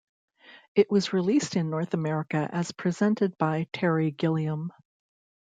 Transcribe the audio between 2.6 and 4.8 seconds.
presented by Terry Gilliam.